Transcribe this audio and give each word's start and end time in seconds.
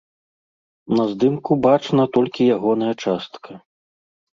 На 1.01 1.05
здымку 1.11 1.51
бачна 1.67 2.03
толькі 2.19 2.51
ягоная 2.59 2.93
частка. 3.03 3.51